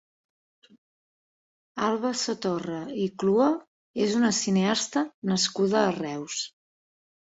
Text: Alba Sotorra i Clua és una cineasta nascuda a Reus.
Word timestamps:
Alba 1.87 2.11
Sotorra 2.23 2.79
i 3.05 3.07
Clua 3.25 3.49
és 4.07 4.17
una 4.21 4.33
cineasta 4.41 5.05
nascuda 5.33 5.79
a 5.83 5.97
Reus. 6.03 6.41